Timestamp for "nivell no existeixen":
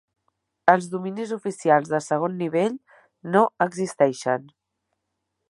2.41-4.51